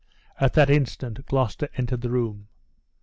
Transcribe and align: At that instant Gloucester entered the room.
At 0.39 0.53
that 0.55 0.71
instant 0.71 1.27
Gloucester 1.27 1.69
entered 1.77 2.01
the 2.01 2.09
room. 2.09 2.47